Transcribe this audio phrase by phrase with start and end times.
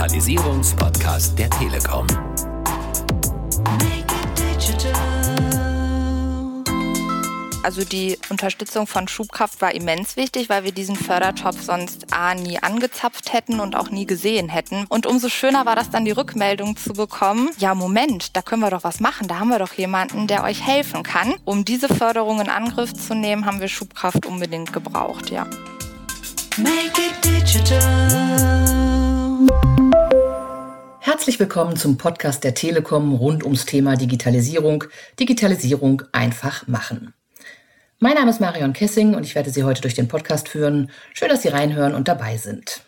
[0.00, 2.06] Digitalisierungspodcast der Telekom.
[7.62, 12.58] Also die Unterstützung von Schubkraft war immens wichtig, weil wir diesen Fördertopf sonst A nie
[12.58, 14.86] angezapft hätten und auch nie gesehen hätten.
[14.88, 18.70] Und umso schöner war das dann die Rückmeldung zu bekommen, ja Moment, da können wir
[18.70, 21.34] doch was machen, da haben wir doch jemanden, der euch helfen kann.
[21.44, 25.44] Um diese Förderung in Angriff zu nehmen, haben wir Schubkraft unbedingt gebraucht, ja.
[26.56, 28.89] Make it digital.
[31.00, 34.84] Herzlich willkommen zum Podcast der Telekom rund ums Thema Digitalisierung.
[35.18, 37.14] Digitalisierung einfach machen.
[37.98, 40.90] Mein Name ist Marion Kessing und ich werde Sie heute durch den Podcast führen.
[41.14, 42.82] Schön, dass Sie reinhören und dabei sind.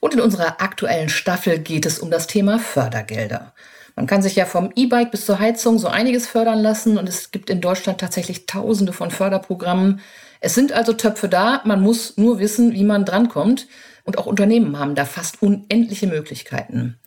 [0.00, 3.52] Und in unserer aktuellen Staffel geht es um das Thema Fördergelder.
[3.96, 7.30] Man kann sich ja vom E-Bike bis zur Heizung so einiges fördern lassen und es
[7.30, 10.00] gibt in Deutschland tatsächlich tausende von Förderprogrammen.
[10.40, 13.66] Es sind also Töpfe da, man muss nur wissen, wie man drankommt
[14.04, 16.98] und auch Unternehmen haben da fast unendliche Möglichkeiten.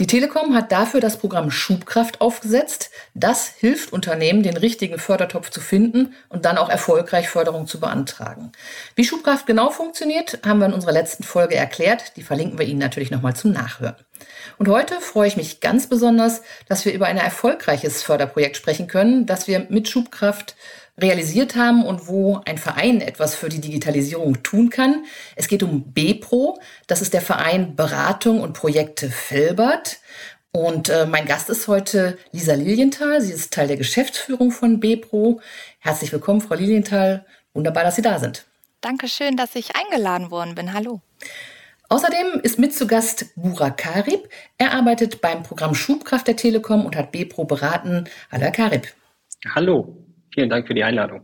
[0.00, 2.90] Die Telekom hat dafür das Programm Schubkraft aufgesetzt.
[3.14, 8.50] Das hilft Unternehmen, den richtigen Fördertopf zu finden und dann auch erfolgreich Förderung zu beantragen.
[8.96, 12.16] Wie Schubkraft genau funktioniert, haben wir in unserer letzten Folge erklärt.
[12.16, 13.94] Die verlinken wir Ihnen natürlich nochmal zum Nachhören.
[14.58, 19.26] Und heute freue ich mich ganz besonders, dass wir über ein erfolgreiches Förderprojekt sprechen können,
[19.26, 20.56] das wir mit Schubkraft
[20.98, 25.04] realisiert haben und wo ein Verein etwas für die Digitalisierung tun kann.
[25.34, 29.98] Es geht um BPRO, das ist der Verein Beratung und Projekte Felbert.
[30.52, 33.20] Und äh, mein Gast ist heute Lisa Lilienthal.
[33.20, 35.40] Sie ist Teil der Geschäftsführung von BPRO.
[35.80, 37.26] Herzlich willkommen, Frau Lilienthal.
[37.54, 38.44] Wunderbar, dass Sie da sind.
[38.80, 40.72] Dankeschön, dass ich eingeladen worden bin.
[40.72, 41.00] Hallo.
[41.94, 44.28] Außerdem ist mit zu Gast Burak Karib.
[44.58, 48.06] Er arbeitet beim Programm Schubkraft der Telekom und hat BPRO beraten.
[48.32, 48.88] Hallo, Herr Karib.
[49.54, 49.96] Hallo.
[50.34, 51.20] Vielen Dank für die Einladung.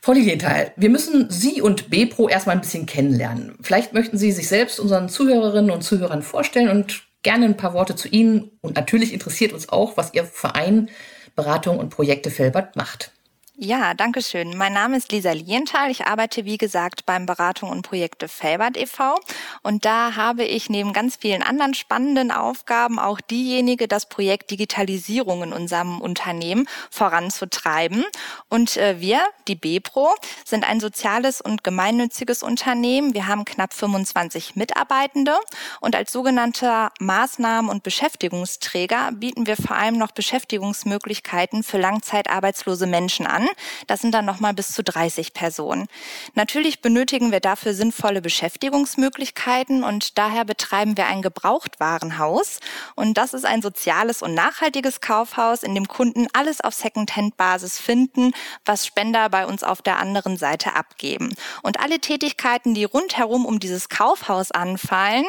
[0.00, 3.58] Frau Lilienthal, wir müssen Sie und BPRO erstmal ein bisschen kennenlernen.
[3.60, 7.94] Vielleicht möchten Sie sich selbst unseren Zuhörerinnen und Zuhörern vorstellen und gerne ein paar Worte
[7.94, 8.50] zu Ihnen.
[8.62, 10.88] Und natürlich interessiert uns auch, was Ihr Verein
[11.36, 13.12] Beratung und Projekte Felbert macht.
[13.58, 14.56] Ja, danke schön.
[14.56, 15.90] Mein Name ist Lisa Lienthal.
[15.90, 19.14] Ich arbeite, wie gesagt, beim Beratung und Projekte Felbert e.V.
[19.62, 25.42] Und da habe ich neben ganz vielen anderen spannenden Aufgaben auch diejenige, das Projekt Digitalisierung
[25.42, 28.06] in unserem Unternehmen voranzutreiben.
[28.48, 30.14] Und äh, wir, die BPRO,
[30.46, 33.12] sind ein soziales und gemeinnütziges Unternehmen.
[33.12, 35.36] Wir haben knapp 25 Mitarbeitende
[35.80, 43.26] und als sogenannter Maßnahmen- und Beschäftigungsträger bieten wir vor allem noch Beschäftigungsmöglichkeiten für langzeitarbeitslose Menschen
[43.26, 43.41] an.
[43.86, 45.86] Das sind dann nochmal bis zu 30 Personen.
[46.34, 52.60] Natürlich benötigen wir dafür sinnvolle Beschäftigungsmöglichkeiten und daher betreiben wir ein Gebrauchtwarenhaus.
[52.94, 58.32] Und das ist ein soziales und nachhaltiges Kaufhaus, in dem Kunden alles auf Secondhand-Basis finden,
[58.64, 61.34] was Spender bei uns auf der anderen Seite abgeben.
[61.62, 65.24] Und alle Tätigkeiten, die rundherum um dieses Kaufhaus anfallen,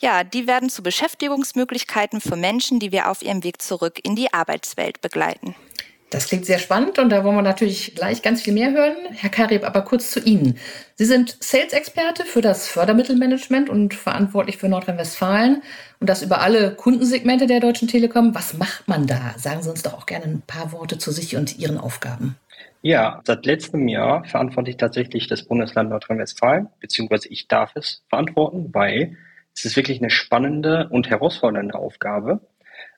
[0.00, 4.32] ja, die werden zu Beschäftigungsmöglichkeiten für Menschen, die wir auf ihrem Weg zurück in die
[4.32, 5.54] Arbeitswelt begleiten.
[6.12, 8.96] Das klingt sehr spannend und da wollen wir natürlich gleich ganz viel mehr hören.
[9.12, 10.58] Herr Karib, aber kurz zu Ihnen.
[10.94, 15.62] Sie sind Sales-Experte für das Fördermittelmanagement und verantwortlich für Nordrhein-Westfalen
[16.00, 18.34] und das über alle Kundensegmente der Deutschen Telekom.
[18.34, 19.34] Was macht man da?
[19.38, 22.36] Sagen Sie uns doch auch gerne ein paar Worte zu sich und Ihren Aufgaben.
[22.82, 28.68] Ja, seit letztem Jahr verantworte ich tatsächlich das Bundesland Nordrhein-Westfalen, beziehungsweise ich darf es verantworten,
[28.74, 29.16] weil
[29.56, 32.40] es ist wirklich eine spannende und herausfordernde Aufgabe,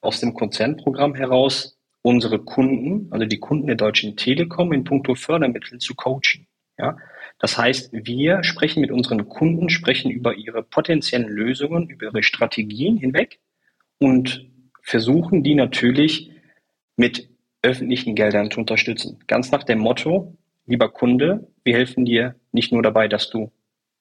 [0.01, 1.74] aus dem Konzernprogramm heraus
[2.05, 6.47] unsere Kunden, also die Kunden der Deutschen Telekom in puncto Fördermittel zu coachen.
[6.79, 6.99] Ja,
[7.39, 12.99] das heißt, wir sprechen mit unseren Kunden, sprechen über ihre potenziellen Lösungen, über ihre Strategien
[12.99, 13.41] hinweg
[13.99, 14.47] und
[14.83, 16.31] versuchen die natürlich
[16.97, 17.31] mit
[17.63, 19.19] öffentlichen Geldern zu unterstützen.
[19.27, 20.37] Ganz nach dem Motto,
[20.67, 23.51] lieber Kunde, wir helfen dir nicht nur dabei, dass du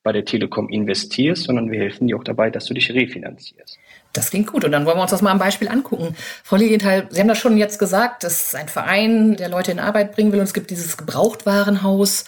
[0.04, 3.80] bei der Telekom investierst, sondern wir helfen dir auch dabei, dass du dich refinanzierst.
[4.12, 4.64] Das klingt gut.
[4.64, 6.16] Und dann wollen wir uns das mal am Beispiel angucken.
[6.44, 9.80] Frau Lilienthal, Sie haben das schon jetzt gesagt, das ist ein Verein, der Leute in
[9.80, 10.40] Arbeit bringen will.
[10.40, 12.26] Und es gibt dieses Gebrauchtwarenhaus.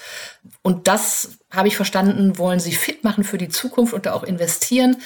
[0.63, 4.23] Und das, habe ich verstanden, wollen Sie fit machen für die Zukunft und da auch
[4.23, 4.97] investieren.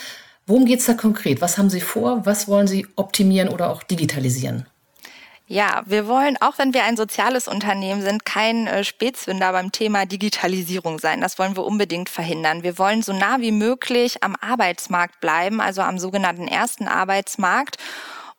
[0.47, 1.41] Worum geht es da konkret?
[1.41, 2.25] Was haben Sie vor?
[2.25, 4.65] Was wollen Sie optimieren oder auch digitalisieren?
[5.51, 10.05] Ja, wir wollen, auch wenn wir ein soziales Unternehmen sind, kein äh, Spätzünder beim Thema
[10.05, 11.21] Digitalisierung sein.
[11.21, 12.61] Das wollen wir unbedingt verhindern.
[12.61, 17.77] Wir wollen so nah wie möglich am Arbeitsmarkt bleiben, also am sogenannten ersten Arbeitsmarkt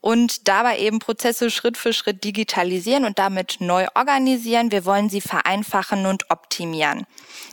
[0.01, 4.73] und dabei eben Prozesse Schritt für Schritt digitalisieren und damit neu organisieren.
[4.73, 7.07] Wir wollen sie vereinfachen und optimieren.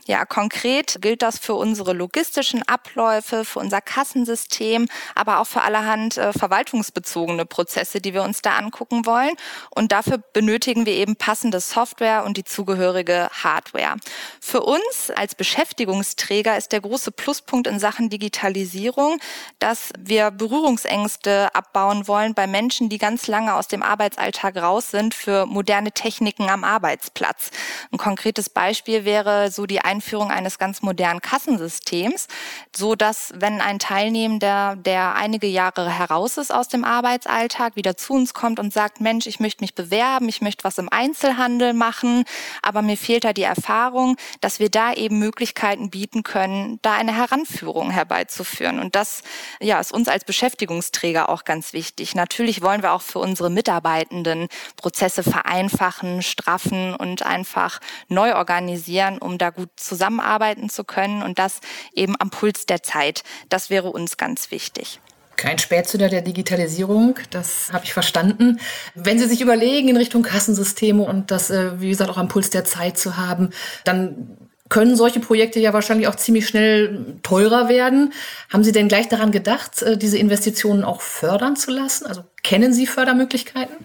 [0.06, 6.16] Ja, konkret gilt das für unsere logistischen Abläufe, für unser Kassensystem, aber auch für allerhand
[6.16, 9.32] äh, verwaltungsbezogene Prozesse, die wir uns da angucken wollen.
[9.74, 13.96] Und dafür benötigen wir eben passende Software und die zugehörige Hardware.
[14.40, 19.20] Für uns als Beschäftigungsträger ist der große Pluspunkt in Sachen Digitalisierung,
[19.58, 25.12] dass wir Berührungsängste abbauen wollen bei Menschen, die ganz lange aus dem Arbeitsalltag raus sind
[25.12, 27.50] für moderne Techniken am Arbeitsplatz.
[27.90, 32.28] Ein konkretes Beispiel wäre so die Einführung eines ganz modernen Kassensystems,
[32.76, 38.12] so dass wenn ein Teilnehmender, der einige Jahre heraus ist aus dem Arbeitsalltag, wieder zu
[38.12, 42.22] uns kommt und sagt, Mensch, ich möchte mich bewerben, ich möchte was im Einzelhandel machen,
[42.62, 47.16] aber mir fehlt da die Erfahrung, dass wir da eben Möglichkeiten bieten können, da eine
[47.16, 48.78] Heranführung herbeizuführen.
[48.78, 49.24] Und das
[49.58, 52.14] ja, ist uns als Beschäftigungsträger auch ganz wichtig.
[52.28, 59.38] Natürlich wollen wir auch für unsere Mitarbeitenden Prozesse vereinfachen, straffen und einfach neu organisieren, um
[59.38, 61.60] da gut zusammenarbeiten zu können und das
[61.94, 63.22] eben am Puls der Zeit.
[63.48, 65.00] Das wäre uns ganz wichtig.
[65.36, 68.60] Kein Spätzünder der Digitalisierung, das habe ich verstanden.
[68.94, 72.50] Wenn Sie sich überlegen, in Richtung Kassensysteme und das, äh, wie gesagt, auch am Puls
[72.50, 73.50] der Zeit zu haben,
[73.84, 74.36] dann
[74.68, 78.12] können solche Projekte ja wahrscheinlich auch ziemlich schnell teurer werden.
[78.50, 82.06] Haben Sie denn gleich daran gedacht, äh, diese Investitionen auch fördern zu lassen?
[82.06, 83.76] Also kennen Sie Fördermöglichkeiten?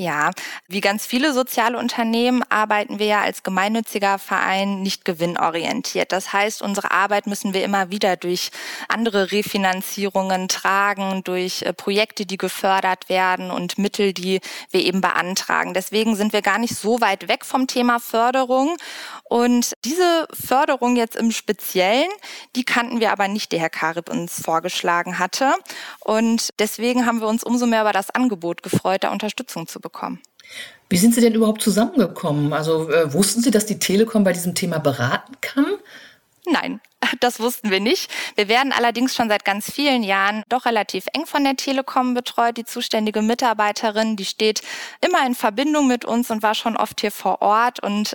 [0.00, 0.30] Ja,
[0.66, 6.10] wie ganz viele soziale Unternehmen arbeiten wir ja als gemeinnütziger Verein nicht gewinnorientiert.
[6.10, 8.50] Das heißt, unsere Arbeit müssen wir immer wieder durch
[8.88, 15.74] andere Refinanzierungen tragen, durch äh, Projekte, die gefördert werden und Mittel, die wir eben beantragen.
[15.74, 18.78] Deswegen sind wir gar nicht so weit weg vom Thema Förderung.
[19.24, 22.08] Und diese Förderung jetzt im Speziellen,
[22.56, 25.52] die kannten wir aber nicht, die Herr Karib uns vorgeschlagen hatte.
[26.00, 29.89] Und deswegen haben wir uns umso mehr über das Angebot gefreut, da Unterstützung zu bekommen
[29.90, 30.20] bekommen.
[30.88, 32.52] Wie sind Sie denn überhaupt zusammengekommen?
[32.52, 35.66] Also äh, wussten Sie, dass die Telekom bei diesem Thema beraten kann?
[36.46, 36.80] Nein,
[37.20, 38.10] das wussten wir nicht.
[38.34, 42.56] Wir werden allerdings schon seit ganz vielen Jahren doch relativ eng von der Telekom betreut.
[42.56, 44.62] Die zuständige Mitarbeiterin, die steht
[45.00, 48.14] immer in Verbindung mit uns und war schon oft hier vor Ort und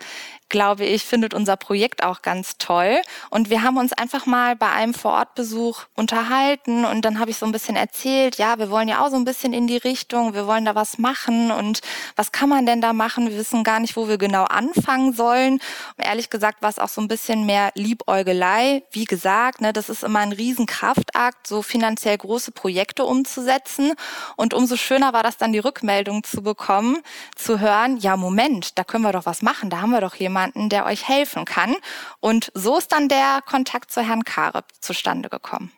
[0.50, 3.01] glaube ich, findet unser Projekt auch ganz toll.
[3.30, 7.45] Und wir haben uns einfach mal bei einem Vorortbesuch unterhalten und dann habe ich so
[7.45, 10.47] ein bisschen erzählt, ja, wir wollen ja auch so ein bisschen in die Richtung, wir
[10.47, 11.81] wollen da was machen und
[12.15, 13.30] was kann man denn da machen?
[13.30, 15.59] Wir wissen gar nicht, wo wir genau anfangen sollen.
[15.97, 18.83] ehrlich gesagt war es auch so ein bisschen mehr Liebäugelei.
[18.92, 23.94] Wie gesagt, ne, das ist immer ein Riesenkraftakt, so finanziell große Projekte umzusetzen.
[24.36, 26.97] Und umso schöner war das dann, die Rückmeldung zu bekommen,
[27.36, 30.35] zu hören, ja, Moment, da können wir doch was machen, da haben wir doch jemanden
[30.36, 31.76] jemanden, der euch helfen kann.
[32.20, 35.72] Und so ist dann der Kontakt zu Herrn Kareb zustande gekommen.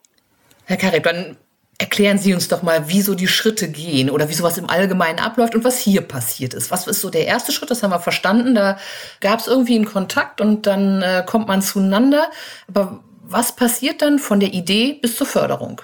[0.65, 1.38] Herr Kareb, dann
[1.77, 5.19] erklären Sie uns doch mal, wie so die Schritte gehen oder wie sowas im Allgemeinen
[5.19, 6.71] abläuft und was hier passiert ist.
[6.71, 7.69] Was ist so der erste Schritt?
[7.69, 8.56] Das haben wir verstanden.
[8.56, 8.80] Da
[9.21, 12.31] gab es irgendwie einen Kontakt und dann äh, kommt man zueinander.
[12.68, 15.81] Aber was passiert dann von der Idee bis zur Förderung?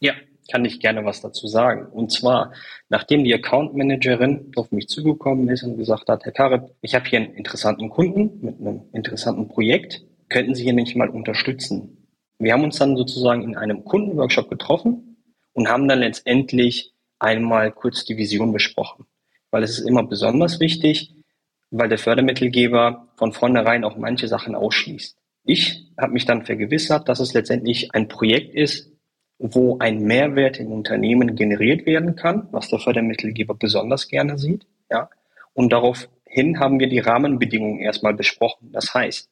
[0.00, 0.12] Ja,
[0.50, 1.86] kann ich gerne was dazu sagen.
[1.86, 2.52] Und zwar,
[2.88, 7.08] nachdem die Account Managerin auf mich zugekommen ist und gesagt hat, Herr Kareb, ich habe
[7.08, 12.08] hier einen interessanten Kunden mit einem interessanten Projekt, könnten Sie hier nicht mal unterstützen?
[12.38, 15.16] Wir haben uns dann sozusagen in einem Kundenworkshop getroffen
[15.52, 19.06] und haben dann letztendlich einmal kurz die Vision besprochen.
[19.50, 21.14] Weil es ist immer besonders wichtig,
[21.70, 25.16] weil der Fördermittelgeber von vornherein auch manche Sachen ausschließt.
[25.44, 28.90] Ich habe mich dann vergewissert, dass es letztendlich ein Projekt ist,
[29.38, 34.66] wo ein Mehrwert im Unternehmen generiert werden kann, was der Fördermittelgeber besonders gerne sieht.
[34.90, 35.10] Ja.
[35.52, 38.70] Und daraufhin haben wir die Rahmenbedingungen erstmal besprochen.
[38.72, 39.28] Das heißt,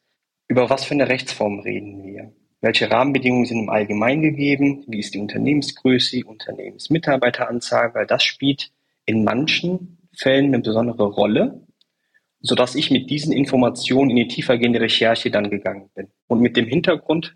[0.49, 2.33] über was für eine Rechtsform reden wir?
[2.61, 4.85] Welche Rahmenbedingungen sind im Allgemeinen gegeben?
[4.87, 7.95] Wie ist die Unternehmensgröße, die Unternehmensmitarbeiteranzahl?
[7.95, 8.71] Weil das spielt
[9.05, 11.67] in manchen Fällen eine besondere Rolle,
[12.41, 16.09] sodass ich mit diesen Informationen in die tiefergehende Recherche dann gegangen bin.
[16.29, 17.35] Und mit dem Hintergrund,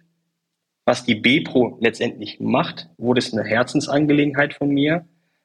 [0.87, 5.05] was die BPRO letztendlich macht, wurde es eine Herzensangelegenheit von mir,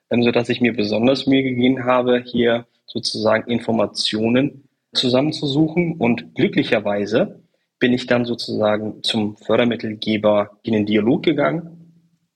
[0.09, 5.95] ähm, so dass ich mir besonders Mühe gegeben habe, hier sozusagen Informationen zusammenzusuchen.
[5.97, 7.43] Und glücklicherweise
[7.79, 11.81] bin ich dann sozusagen zum Fördermittelgeber in den Dialog gegangen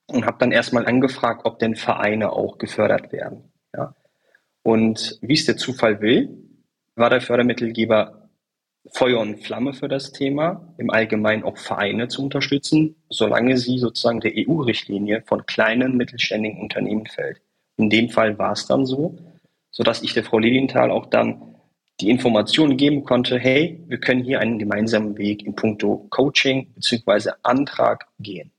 [0.08, 3.52] und habe dann erstmal angefragt, ob denn Vereine auch gefördert werden.
[3.74, 3.94] Ja.
[4.62, 6.28] Und wie es der Zufall will,
[6.96, 8.25] war der Fördermittelgeber
[8.92, 14.20] Feuer und Flamme für das Thema, im Allgemeinen auch Vereine zu unterstützen, solange sie sozusagen
[14.20, 17.40] der EU-Richtlinie von kleinen, mittelständigen Unternehmen fällt.
[17.76, 19.16] In dem Fall war es dann so,
[19.70, 21.56] sodass ich der Frau Lilienthal auch dann
[22.00, 27.30] die Informationen geben konnte, hey, wir können hier einen gemeinsamen Weg in puncto Coaching bzw.
[27.42, 28.52] Antrag gehen.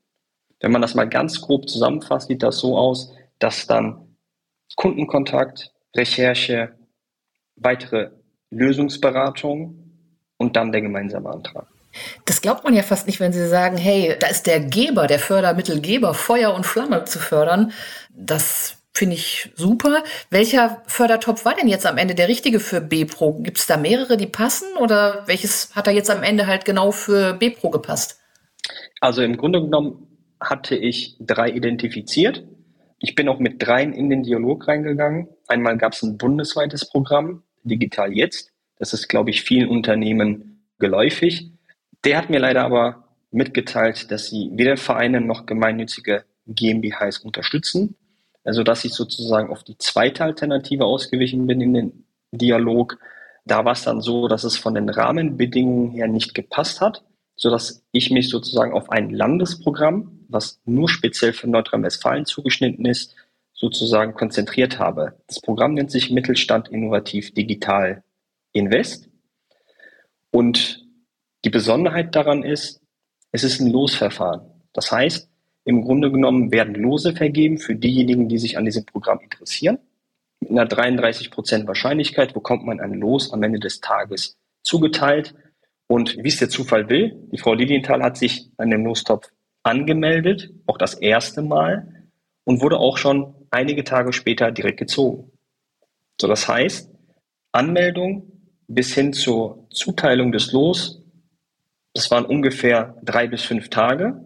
[0.60, 4.16] Wenn man das mal ganz grob zusammenfasst, sieht das so aus, dass dann
[4.74, 6.74] Kundenkontakt, Recherche,
[7.56, 8.10] weitere
[8.50, 9.77] Lösungsberatung
[10.38, 11.66] und dann der gemeinsame Antrag.
[12.24, 15.18] Das glaubt man ja fast nicht, wenn Sie sagen, hey, da ist der Geber, der
[15.18, 17.72] Fördermittelgeber, Feuer und Flamme zu fördern.
[18.14, 20.02] Das finde ich super.
[20.30, 23.34] Welcher Fördertopf war denn jetzt am Ende der richtige für B-Pro?
[23.34, 26.90] Gibt es da mehrere, die passen oder welches hat da jetzt am Ende halt genau
[26.90, 28.20] für B-Pro gepasst?
[29.00, 30.06] Also im Grunde genommen
[30.40, 32.44] hatte ich drei identifiziert.
[32.98, 35.28] Ich bin auch mit dreien in den Dialog reingegangen.
[35.46, 38.52] Einmal gab es ein bundesweites Programm, Digital Jetzt.
[38.78, 41.50] Das ist, glaube ich, vielen Unternehmen geläufig.
[42.04, 47.96] Der hat mir leider aber mitgeteilt, dass sie weder Vereine noch gemeinnützige GmbHs unterstützen.
[48.44, 52.98] Also dass ich sozusagen auf die zweite Alternative ausgewichen bin in den Dialog.
[53.44, 57.04] Da war es dann so, dass es von den Rahmenbedingungen her nicht gepasst hat,
[57.36, 63.14] sodass ich mich sozusagen auf ein Landesprogramm, was nur speziell für Nordrhein-Westfalen zugeschnitten ist,
[63.52, 65.14] sozusagen konzentriert habe.
[65.26, 68.02] Das Programm nennt sich Mittelstand Innovativ Digital
[68.52, 69.08] Invest.
[70.30, 70.86] Und
[71.44, 72.80] die Besonderheit daran ist,
[73.32, 74.42] es ist ein Losverfahren.
[74.72, 75.28] Das heißt,
[75.64, 79.78] im Grunde genommen werden Lose vergeben für diejenigen, die sich an diesem Programm interessieren.
[80.40, 85.34] Mit einer 33 Prozent Wahrscheinlichkeit bekommt man ein Los am Ende des Tages zugeteilt.
[85.86, 89.30] Und wie es der Zufall will, die Frau Lilienthal hat sich an dem Lostopf
[89.62, 92.08] angemeldet, auch das erste Mal,
[92.44, 95.32] und wurde auch schon einige Tage später direkt gezogen.
[96.20, 96.90] So, das heißt,
[97.52, 98.37] Anmeldung
[98.68, 101.02] bis hin zur Zuteilung des Los,
[101.94, 104.20] das waren ungefähr drei bis fünf Tage.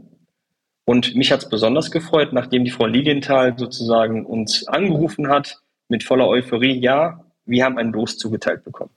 [0.84, 6.02] Und mich hat es besonders gefreut, nachdem die Frau Lilienthal sozusagen uns angerufen hat mit
[6.02, 8.90] voller Euphorie, ja, wir haben ein Los zugeteilt bekommen.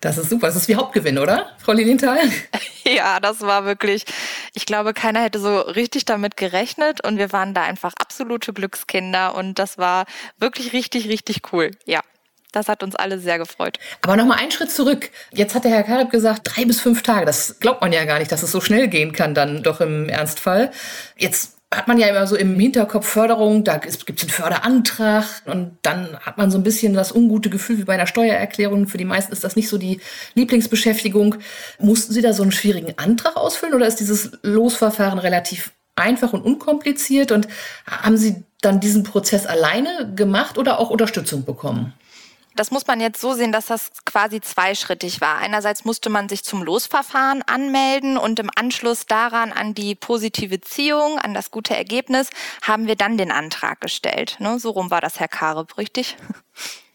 [0.00, 0.46] Das ist super.
[0.46, 2.18] Das ist wie Hauptgewinn, oder, Frau Lilienthal?
[2.84, 4.04] Ja, das war wirklich,
[4.54, 9.34] ich glaube, keiner hätte so richtig damit gerechnet und wir waren da einfach absolute Glückskinder
[9.34, 10.06] und das war
[10.38, 11.72] wirklich richtig, richtig cool.
[11.84, 12.00] Ja.
[12.52, 13.78] Das hat uns alle sehr gefreut.
[14.00, 15.10] Aber nochmal einen Schritt zurück.
[15.32, 17.26] Jetzt hat der Herr Kaleb gesagt, drei bis fünf Tage.
[17.26, 20.08] Das glaubt man ja gar nicht, dass es so schnell gehen kann, dann doch im
[20.08, 20.70] Ernstfall.
[21.16, 25.76] Jetzt hat man ja immer so im Hinterkopf Förderung, da gibt es einen Förderantrag und
[25.82, 28.86] dann hat man so ein bisschen das ungute Gefühl wie bei einer Steuererklärung.
[28.86, 30.00] Für die meisten ist das nicht so die
[30.34, 31.36] Lieblingsbeschäftigung.
[31.78, 36.42] Mussten Sie da so einen schwierigen Antrag ausfüllen oder ist dieses Losverfahren relativ einfach und
[36.42, 37.48] unkompliziert und
[37.86, 41.92] haben Sie dann diesen Prozess alleine gemacht oder auch Unterstützung bekommen?
[42.58, 45.38] Das muss man jetzt so sehen, dass das quasi zweischrittig war.
[45.38, 51.20] Einerseits musste man sich zum Losverfahren anmelden und im Anschluss daran an die positive Ziehung,
[51.20, 52.30] an das gute Ergebnis,
[52.62, 54.38] haben wir dann den Antrag gestellt.
[54.40, 54.58] Ne?
[54.58, 56.16] So rum war das, Herr Kareb, richtig?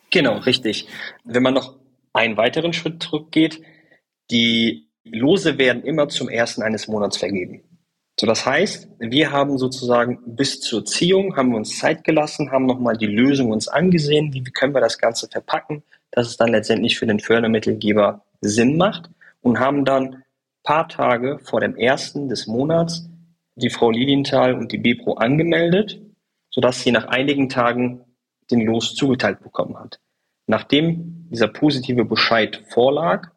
[0.10, 0.88] Genau, richtig.
[1.24, 1.76] Wenn man noch
[2.12, 3.62] einen weiteren Schritt zurückgeht,
[4.32, 7.64] die Lose werden immer zum ersten eines Monats vergeben.
[8.20, 12.68] So, das heißt, wir haben sozusagen bis zur Ziehung, haben wir uns Zeit gelassen, haben
[12.68, 16.98] nochmal die Lösung uns angesehen, wie können wir das Ganze verpacken, dass es dann letztendlich
[16.98, 19.10] für den Fördermittelgeber Sinn macht
[19.42, 20.24] und haben dann
[20.64, 23.10] paar Tage vor dem ersten des Monats
[23.56, 26.02] die Frau Lilienthal und die Bipro angemeldet,
[26.50, 28.02] sodass sie nach einigen Tagen
[28.50, 30.00] den Los zugeteilt bekommen hat.
[30.48, 33.30] Nachdem dieser positive Bescheid vorlag,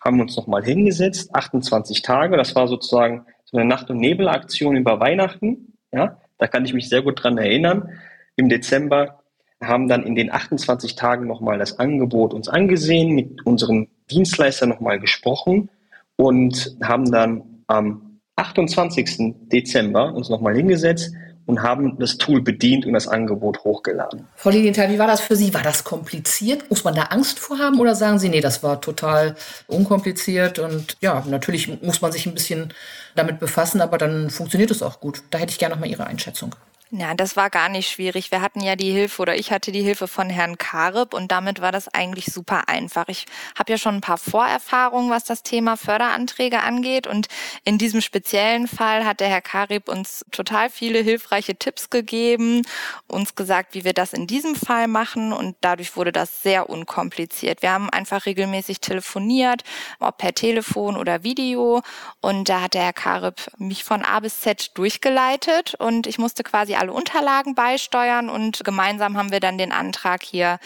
[0.00, 4.76] haben wir uns nochmal hingesetzt, 28 Tage, das war sozusagen so eine Nacht- und Nebelaktion
[4.76, 5.74] über Weihnachten.
[5.92, 7.90] Ja, da kann ich mich sehr gut dran erinnern.
[8.34, 9.22] Im Dezember
[9.62, 14.98] haben dann in den 28 Tagen nochmal das Angebot uns angesehen, mit unserem Dienstleister nochmal
[14.98, 15.68] gesprochen
[16.16, 19.34] und haben dann am 28.
[19.52, 21.14] Dezember uns nochmal hingesetzt
[21.46, 24.26] und haben das Tool bedient und das Angebot hochgeladen.
[24.36, 25.52] Frau Lilienthal, wie war das für Sie?
[25.54, 26.68] War das kompliziert?
[26.70, 29.34] Muss man da Angst vor haben oder sagen Sie, nee, das war total
[29.66, 32.72] unkompliziert und ja, natürlich muss man sich ein bisschen
[33.14, 35.22] damit befassen, aber dann funktioniert es auch gut.
[35.30, 36.54] Da hätte ich gerne noch mal Ihre Einschätzung.
[36.94, 38.30] Ja, das war gar nicht schwierig.
[38.30, 41.62] Wir hatten ja die Hilfe oder ich hatte die Hilfe von Herrn Kareb und damit
[41.62, 43.08] war das eigentlich super einfach.
[43.08, 43.24] Ich
[43.58, 47.28] habe ja schon ein paar Vorerfahrungen, was das Thema Förderanträge angeht und
[47.64, 52.60] in diesem speziellen Fall hat der Herr Kareb uns total viele hilfreiche Tipps gegeben,
[53.06, 57.62] uns gesagt, wie wir das in diesem Fall machen und dadurch wurde das sehr unkompliziert.
[57.62, 59.62] Wir haben einfach regelmäßig telefoniert,
[59.98, 61.80] ob per Telefon oder Video
[62.20, 66.42] und da hat der Herr Kareb mich von A bis Z durchgeleitet und ich musste
[66.42, 70.58] quasi alle Unterlagen beisteuern und gemeinsam haben wir dann den Antrag hier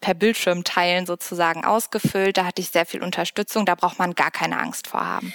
[0.00, 2.38] per Bildschirm teilen sozusagen ausgefüllt.
[2.38, 3.66] Da hatte ich sehr viel Unterstützung.
[3.66, 5.34] Da braucht man gar keine Angst vor haben.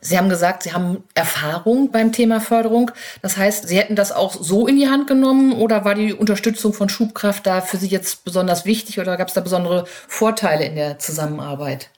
[0.00, 2.90] Sie haben gesagt, Sie haben Erfahrung beim Thema Förderung.
[3.20, 6.72] Das heißt, Sie hätten das auch so in die Hand genommen oder war die Unterstützung
[6.72, 10.76] von Schubkraft da für Sie jetzt besonders wichtig oder gab es da besondere Vorteile in
[10.76, 11.90] der Zusammenarbeit?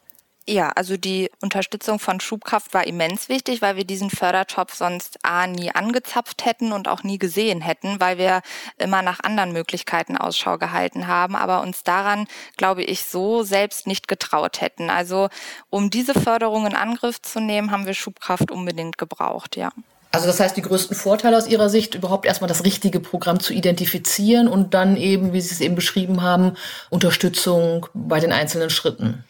[0.50, 5.46] Ja, also die Unterstützung von Schubkraft war immens wichtig, weil wir diesen Fördertopf sonst A
[5.46, 8.40] nie angezapft hätten und auch nie gesehen hätten, weil wir
[8.78, 12.26] immer nach anderen Möglichkeiten Ausschau gehalten haben, aber uns daran,
[12.56, 14.88] glaube ich, so selbst nicht getraut hätten.
[14.88, 15.28] Also
[15.68, 19.70] um diese Förderung in Angriff zu nehmen, haben wir Schubkraft unbedingt gebraucht, ja.
[20.12, 23.52] Also das heißt, die größten Vorteile aus Ihrer Sicht, überhaupt erstmal das richtige Programm zu
[23.52, 26.56] identifizieren und dann eben, wie Sie es eben beschrieben haben,
[26.88, 29.24] Unterstützung bei den einzelnen Schritten.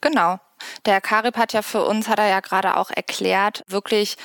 [0.00, 0.38] Genau.
[0.86, 4.16] Der Karib hat ja für uns, hat er ja gerade auch erklärt, wirklich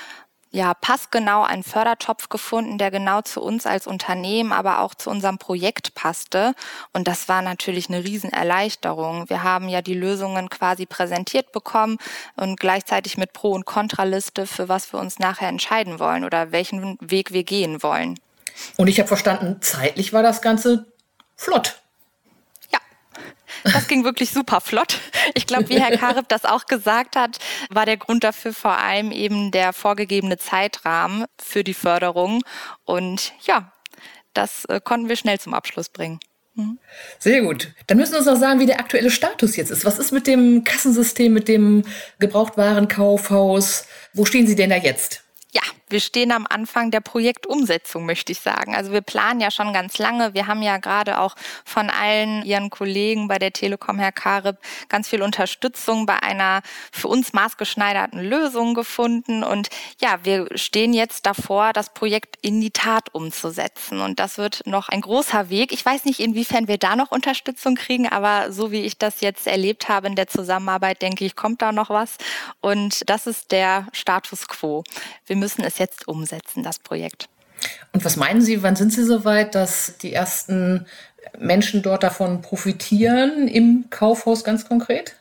[0.51, 5.37] ja, passgenau einen Fördertopf gefunden, der genau zu uns als Unternehmen, aber auch zu unserem
[5.37, 6.53] Projekt passte.
[6.93, 9.29] Und das war natürlich eine Riesenerleichterung.
[9.29, 11.97] Wir haben ja die Lösungen quasi präsentiert bekommen
[12.37, 16.97] und gleichzeitig mit Pro- und Kontraliste, für was wir uns nachher entscheiden wollen oder welchen
[17.01, 18.17] Weg wir gehen wollen.
[18.77, 20.85] Und ich habe verstanden, zeitlich war das Ganze
[21.35, 21.81] flott.
[23.63, 24.99] Das ging wirklich super flott.
[25.33, 27.37] Ich glaube, wie Herr Karib das auch gesagt hat,
[27.69, 32.43] war der Grund dafür vor allem eben der vorgegebene Zeitrahmen für die Förderung.
[32.85, 33.71] Und ja,
[34.33, 36.19] das äh, konnten wir schnell zum Abschluss bringen.
[36.57, 36.79] Mhm.
[37.19, 37.73] Sehr gut.
[37.87, 39.85] Dann müssen wir uns noch sagen, wie der aktuelle Status jetzt ist.
[39.85, 41.83] Was ist mit dem Kassensystem, mit dem
[42.19, 43.85] Gebrauchtwarenkaufhaus?
[44.13, 45.23] Wo stehen Sie denn da jetzt?
[45.51, 48.75] Ja, wir stehen am Anfang der Projektumsetzung, möchte ich sagen.
[48.75, 50.33] Also wir planen ja schon ganz lange.
[50.33, 54.57] Wir haben ja gerade auch von allen Ihren Kollegen bei der Telekom, Herr Karib,
[54.89, 59.43] ganz viel Unterstützung bei einer für uns maßgeschneiderten Lösung gefunden.
[59.43, 59.69] Und
[60.01, 64.01] ja, wir stehen jetzt davor, das Projekt in die Tat umzusetzen.
[64.01, 65.71] Und das wird noch ein großer Weg.
[65.71, 69.47] Ich weiß nicht, inwiefern wir da noch Unterstützung kriegen, aber so wie ich das jetzt
[69.47, 72.17] erlebt habe in der Zusammenarbeit, denke ich, kommt da noch was.
[72.59, 74.83] Und das ist der Status quo.
[75.25, 77.29] Wir müssen es jetzt umsetzen, das Projekt.
[77.91, 80.85] Und was meinen Sie, wann sind Sie soweit, dass die ersten
[81.37, 85.15] Menschen dort davon profitieren im Kaufhaus ganz konkret?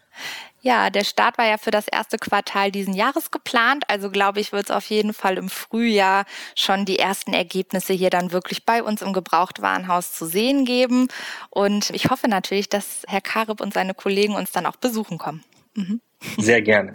[0.67, 3.85] Ja, der Start war ja für das erste Quartal diesen Jahres geplant.
[3.87, 6.25] Also glaube ich, wird es auf jeden Fall im Frühjahr
[6.57, 11.07] schon die ersten Ergebnisse hier dann wirklich bei uns im Gebrauchtwarenhaus zu sehen geben.
[11.51, 15.45] Und ich hoffe natürlich, dass Herr Karib und seine Kollegen uns dann auch besuchen kommen.
[15.75, 16.01] Mhm.
[16.37, 16.95] Sehr gerne.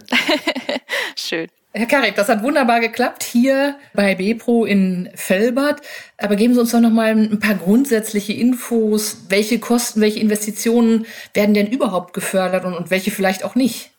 [1.16, 1.48] Schön.
[1.74, 5.80] Herr Karib, das hat wunderbar geklappt hier bei Bepro in Felbert.
[6.18, 9.24] Aber geben Sie uns doch noch mal ein paar grundsätzliche Infos.
[9.30, 13.90] Welche Kosten, welche Investitionen werden denn überhaupt gefördert und, und welche vielleicht auch nicht?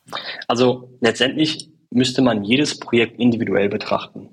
[0.47, 4.29] Also letztendlich müsste man jedes Projekt individuell betrachten.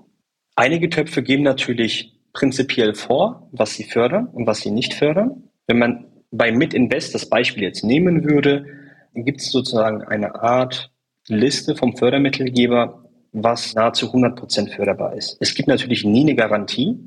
[0.54, 5.44] Einige Töpfe geben natürlich prinzipiell vor, was sie fördern und was sie nicht fördern.
[5.66, 8.66] Wenn man bei Mitinvest das Beispiel jetzt nehmen würde,
[9.14, 10.90] gibt es sozusagen eine Art
[11.28, 12.99] Liste vom Fördermittelgeber,
[13.32, 15.36] was nahezu 100 Prozent förderbar ist.
[15.40, 16.98] Es gibt natürlich nie eine Garantie,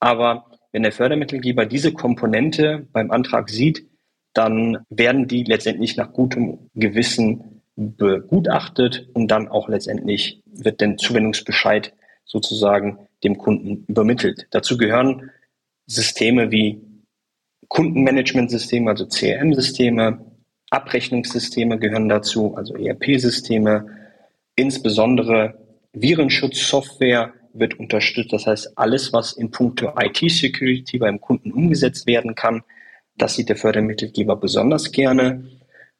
[0.00, 3.86] aber wenn der Fördermittelgeber diese Komponente beim Antrag sieht,
[4.34, 11.94] dann werden die letztendlich nach gutem Gewissen begutachtet und dann auch letztendlich wird der Zuwendungsbescheid
[12.24, 14.46] sozusagen dem Kunden übermittelt.
[14.50, 15.30] Dazu gehören
[15.86, 16.80] Systeme wie
[17.68, 20.20] Kundenmanagementsysteme, also CRM-Systeme,
[20.70, 23.86] Abrechnungssysteme gehören dazu, also ERP-Systeme,
[24.56, 25.54] Insbesondere
[25.92, 28.32] Virenschutzsoftware wird unterstützt.
[28.32, 32.62] Das heißt, alles, was in puncto IT-Security beim Kunden umgesetzt werden kann,
[33.16, 35.44] das sieht der Fördermittelgeber besonders gerne.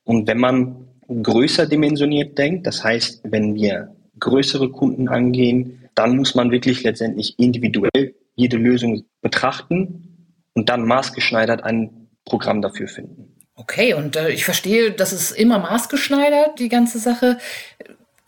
[0.04, 6.34] Und wenn man größer dimensioniert denkt, das heißt, wenn wir größere Kunden angehen, dann muss
[6.34, 13.34] man wirklich letztendlich individuell jede Lösung betrachten und dann maßgeschneidert ein Programm dafür finden.
[13.54, 17.38] Okay, und äh, ich verstehe, das ist immer maßgeschneidert, die ganze Sache.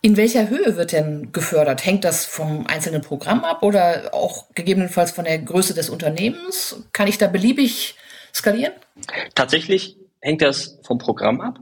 [0.01, 1.85] In welcher Höhe wird denn gefördert?
[1.85, 6.81] Hängt das vom einzelnen Programm ab oder auch gegebenenfalls von der Größe des Unternehmens?
[6.93, 7.95] Kann ich da beliebig
[8.33, 8.71] skalieren?
[9.35, 11.59] Tatsächlich hängt das vom Programm ab.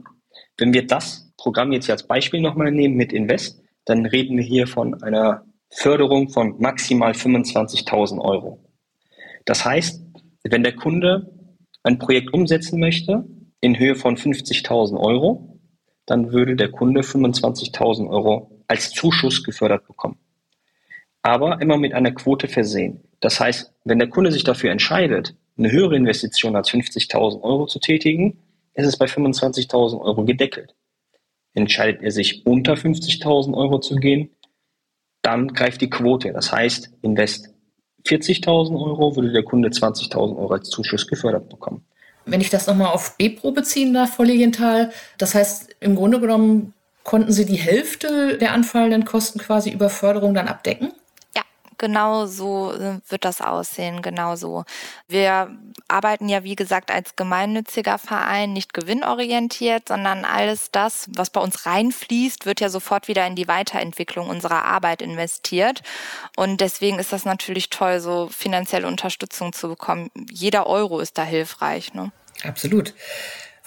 [0.56, 4.68] Wenn wir das Programm jetzt als Beispiel nochmal nehmen mit Invest, dann reden wir hier
[4.68, 8.60] von einer Förderung von maximal 25.000 Euro.
[9.46, 10.00] Das heißt,
[10.44, 11.32] wenn der Kunde
[11.82, 13.24] ein Projekt umsetzen möchte
[13.60, 15.57] in Höhe von 50.000 Euro,
[16.08, 20.18] dann würde der Kunde 25.000 Euro als Zuschuss gefördert bekommen.
[21.20, 23.04] Aber immer mit einer Quote versehen.
[23.20, 27.78] Das heißt, wenn der Kunde sich dafür entscheidet, eine höhere Investition als 50.000 Euro zu
[27.78, 28.38] tätigen,
[28.72, 30.74] ist es bei 25.000 Euro gedeckelt.
[31.52, 34.30] Entscheidet er sich unter 50.000 Euro zu gehen,
[35.20, 36.32] dann greift die Quote.
[36.32, 37.54] Das heißt, invest
[38.06, 41.84] 40.000 Euro würde der Kunde 20.000 Euro als Zuschuss gefördert bekommen.
[42.30, 46.74] Wenn ich das nochmal auf Bepro beziehen darf, Frau Lilienthal, das heißt, im Grunde genommen
[47.04, 50.92] konnten Sie die Hälfte der anfallenden Kosten quasi über Förderung dann abdecken?
[51.78, 54.64] Genau so äh, wird das aussehen, genau so.
[55.06, 61.40] Wir arbeiten ja, wie gesagt, als gemeinnütziger Verein, nicht gewinnorientiert, sondern alles das, was bei
[61.40, 65.82] uns reinfließt, wird ja sofort wieder in die Weiterentwicklung unserer Arbeit investiert.
[66.36, 70.10] Und deswegen ist das natürlich toll, so finanzielle Unterstützung zu bekommen.
[70.30, 71.94] Jeder Euro ist da hilfreich.
[71.94, 72.10] Ne?
[72.44, 72.92] Absolut.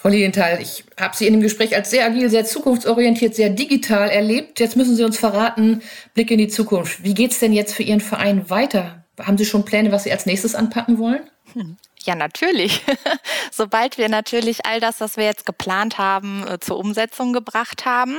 [0.02, 4.10] Frau Lilienthal, ich habe Sie in dem Gespräch als sehr agil, sehr zukunftsorientiert, sehr digital
[4.10, 4.58] erlebt.
[4.58, 5.80] Jetzt müssen Sie uns verraten,
[6.12, 7.04] Blick in die Zukunft.
[7.04, 9.04] Wie geht es denn jetzt für Ihren Verein weiter?
[9.20, 11.20] Haben Sie schon Pläne, was Sie als nächstes anpacken wollen?
[11.52, 11.76] Hm.
[12.04, 12.84] Ja, natürlich.
[13.52, 18.18] Sobald wir natürlich all das, was wir jetzt geplant haben, äh, zur Umsetzung gebracht haben,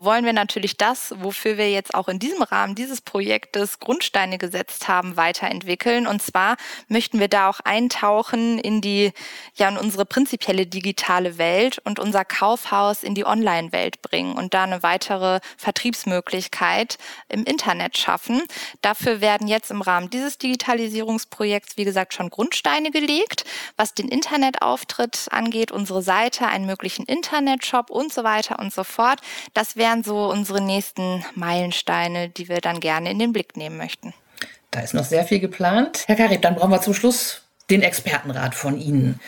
[0.00, 4.86] wollen wir natürlich das, wofür wir jetzt auch in diesem Rahmen dieses Projektes Grundsteine gesetzt
[4.86, 6.06] haben, weiterentwickeln.
[6.06, 9.12] Und zwar möchten wir da auch eintauchen in die,
[9.56, 14.62] ja, in unsere prinzipielle digitale Welt und unser Kaufhaus in die Online-Welt bringen und da
[14.62, 18.42] eine weitere Vertriebsmöglichkeit im Internet schaffen.
[18.80, 23.44] Dafür werden jetzt im Rahmen dieses Digitalisierungsprojekts, wie gesagt, schon Grundsteine gelegt gelegt,
[23.76, 29.20] was den Internetauftritt angeht, unsere Seite, einen möglichen Internetshop und so weiter und so fort.
[29.52, 34.14] Das wären so unsere nächsten Meilensteine, die wir dann gerne in den Blick nehmen möchten.
[34.70, 36.04] Da ist noch sehr viel geplant.
[36.06, 39.20] Herr Karib, dann brauchen wir zum Schluss den Expertenrat von Ihnen.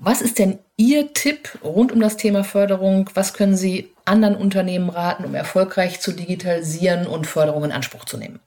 [0.00, 3.08] Was ist denn Ihr Tipp rund um das Thema Förderung?
[3.14, 8.18] Was können Sie anderen Unternehmen raten, um erfolgreich zu digitalisieren und Förderung in Anspruch zu
[8.18, 8.40] nehmen?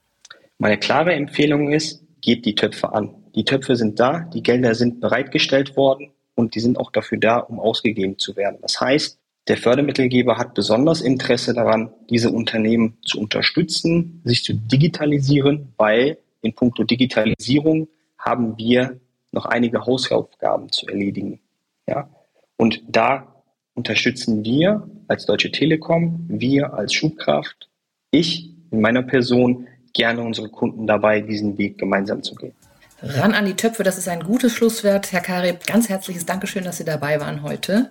[0.58, 3.21] Meine klare Empfehlung ist, gebt die Töpfe an.
[3.34, 7.38] Die Töpfe sind da, die Gelder sind bereitgestellt worden und die sind auch dafür da,
[7.38, 8.58] um ausgegeben zu werden.
[8.62, 9.18] Das heißt,
[9.48, 16.54] der Fördermittelgeber hat besonders Interesse daran, diese Unternehmen zu unterstützen, sich zu digitalisieren, weil in
[16.54, 19.00] puncto Digitalisierung haben wir
[19.32, 21.40] noch einige Hausaufgaben zu erledigen.
[21.88, 22.08] Ja?
[22.56, 23.42] Und da
[23.74, 27.68] unterstützen wir als Deutsche Telekom, wir als Schubkraft,
[28.10, 32.54] ich in meiner Person gerne unsere Kunden dabei, diesen Weg gemeinsam zu gehen.
[33.02, 35.10] Ran an die Töpfe, das ist ein gutes Schlusswort.
[35.10, 37.88] Herr Karib, ganz herzliches Dankeschön, dass Sie dabei waren heute.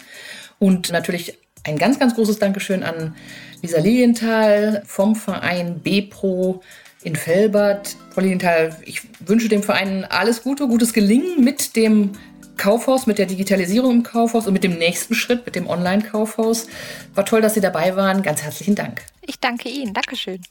[0.57, 3.15] Und natürlich ein ganz, ganz großes Dankeschön an
[3.61, 6.61] Lisa Lilienthal vom Verein B-Pro
[7.03, 7.97] in Felbert.
[8.11, 12.11] Frau Lilienthal, ich wünsche dem Verein alles Gute, gutes Gelingen mit dem
[12.55, 16.67] Kaufhaus, mit der Digitalisierung im Kaufhaus und mit dem nächsten Schritt, mit dem Online-Kaufhaus.
[17.15, 18.21] War toll, dass Sie dabei waren.
[18.21, 19.01] Ganz herzlichen Dank.
[19.23, 19.93] Ich danke Ihnen.
[19.93, 20.41] Dankeschön.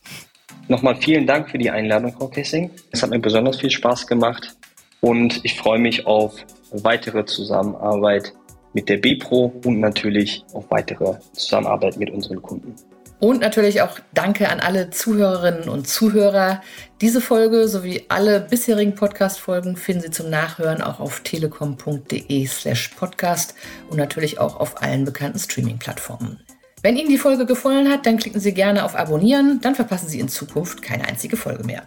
[0.69, 2.71] Nochmal vielen Dank für die Einladung, Frau Kessing.
[2.93, 4.57] Es hat mir besonders viel Spaß gemacht
[5.01, 6.35] und ich freue mich auf
[6.71, 8.33] weitere Zusammenarbeit
[8.73, 12.75] mit der B-Pro und natürlich auf weitere Zusammenarbeit mit unseren Kunden.
[13.19, 16.63] Und natürlich auch Danke an alle Zuhörerinnen und Zuhörer.
[17.03, 23.55] Diese Folge sowie alle bisherigen Podcast-Folgen finden Sie zum Nachhören auch auf telekom.de slash podcast
[23.91, 26.41] und natürlich auch auf allen bekannten Streaming-Plattformen.
[26.83, 30.19] Wenn Ihnen die Folge gefallen hat, dann klicken Sie gerne auf Abonnieren, dann verpassen Sie
[30.19, 31.83] in Zukunft keine einzige Folge mehr.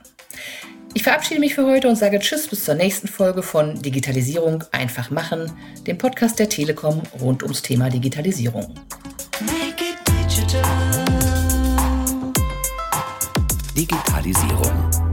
[0.93, 5.09] Ich verabschiede mich für heute und sage Tschüss bis zur nächsten Folge von Digitalisierung einfach
[5.09, 5.51] machen,
[5.87, 8.75] dem Podcast der Telekom rund ums Thema Digitalisierung.
[13.75, 15.12] Digitalisierung